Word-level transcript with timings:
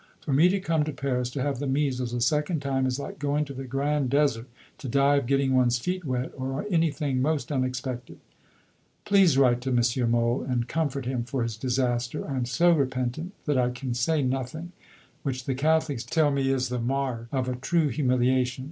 For 0.21 0.33
me 0.33 0.49
to 0.49 0.59
come 0.59 0.83
to 0.85 0.91
Paris 0.91 1.29
to 1.29 1.43
have 1.43 1.59
the 1.59 1.67
measles 1.67 2.11
a 2.11 2.21
second 2.21 2.59
time, 2.63 2.87
is 2.87 2.97
like 2.97 3.19
going 3.19 3.45
to 3.45 3.53
the 3.53 3.65
Grand 3.65 4.09
Desert 4.09 4.47
to 4.79 4.89
die 4.89 5.17
of 5.17 5.27
getting 5.27 5.53
one's 5.53 5.77
feet 5.77 6.03
wet, 6.05 6.31
or 6.35 6.65
anything 6.71 7.21
most 7.21 7.51
unexpected.... 7.51 8.17
Please 9.05 9.37
write 9.37 9.61
to 9.61 9.69
M. 9.69 10.09
Mohl, 10.09 10.41
and 10.41 10.67
comfort 10.67 11.05
him 11.05 11.23
for 11.23 11.43
his 11.43 11.55
disaster. 11.55 12.27
I 12.27 12.35
am 12.35 12.45
so 12.45 12.71
repentant 12.71 13.33
that 13.45 13.59
I 13.59 13.69
can 13.69 13.93
say 13.93 14.23
nothing 14.23 14.71
which, 15.21 15.45
the 15.45 15.53
Catholics 15.53 16.03
tell 16.03 16.31
me, 16.31 16.49
is 16.51 16.69
the 16.69 16.79
"marque" 16.79 17.27
of 17.31 17.47
a 17.47 17.55
true 17.55 17.89
"humiliation." 17.89 18.59